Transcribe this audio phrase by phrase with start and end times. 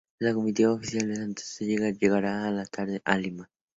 [0.17, 3.51] La comitiva oficial de la Santa Sede llegará en la tarde a Lima.